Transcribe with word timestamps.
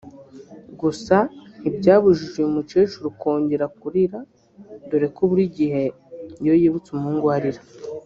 Gusa 0.79 1.15
ntibyabujije 1.59 2.35
uyu 2.39 2.53
mukecuru 2.55 3.07
kongera 3.21 3.65
kurira 3.79 4.19
dore 4.89 5.07
ko 5.15 5.21
buri 5.29 5.45
gihe 5.57 5.83
iyo 6.41 6.53
yibutse 6.61 6.89
umuhungu 6.91 7.25
we 7.29 7.33
arira 7.37 7.61